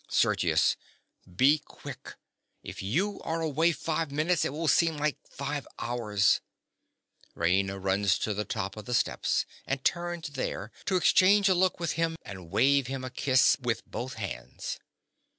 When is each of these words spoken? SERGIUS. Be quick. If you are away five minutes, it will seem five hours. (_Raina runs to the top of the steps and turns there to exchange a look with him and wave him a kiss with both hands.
SERGIUS. 0.09 0.77
Be 1.35 1.59
quick. 1.63 2.15
If 2.63 2.81
you 2.81 3.21
are 3.23 3.39
away 3.39 3.71
five 3.71 4.09
minutes, 4.11 4.43
it 4.43 4.51
will 4.51 4.67
seem 4.67 4.99
five 5.29 5.67
hours. 5.77 6.41
(_Raina 7.37 7.77
runs 7.79 8.17
to 8.17 8.33
the 8.33 8.43
top 8.43 8.75
of 8.77 8.85
the 8.85 8.95
steps 8.95 9.45
and 9.67 9.85
turns 9.85 10.29
there 10.29 10.71
to 10.85 10.95
exchange 10.95 11.49
a 11.49 11.53
look 11.53 11.79
with 11.79 11.91
him 11.91 12.15
and 12.23 12.49
wave 12.49 12.87
him 12.87 13.03
a 13.03 13.11
kiss 13.11 13.57
with 13.59 13.85
both 13.85 14.15
hands. 14.15 14.79